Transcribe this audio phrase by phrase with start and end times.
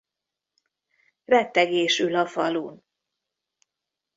[1.25, 2.83] Rettegés ül a falun.